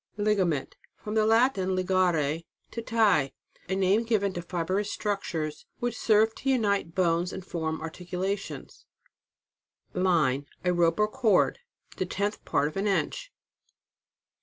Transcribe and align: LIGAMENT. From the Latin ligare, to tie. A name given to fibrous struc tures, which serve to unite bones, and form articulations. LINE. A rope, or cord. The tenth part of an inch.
LIGAMENT. 0.17 0.77
From 0.95 1.13
the 1.13 1.27
Latin 1.27 1.75
ligare, 1.75 2.41
to 2.71 2.81
tie. 2.81 3.33
A 3.69 3.75
name 3.75 4.01
given 4.03 4.33
to 4.33 4.41
fibrous 4.41 4.97
struc 4.97 5.19
tures, 5.21 5.65
which 5.77 5.95
serve 5.95 6.33
to 6.33 6.49
unite 6.49 6.95
bones, 6.95 7.31
and 7.31 7.45
form 7.45 7.79
articulations. 7.79 8.87
LINE. 9.93 10.47
A 10.65 10.73
rope, 10.73 10.99
or 10.99 11.07
cord. 11.07 11.59
The 11.97 12.07
tenth 12.07 12.43
part 12.45 12.67
of 12.67 12.77
an 12.77 12.87
inch. 12.87 13.31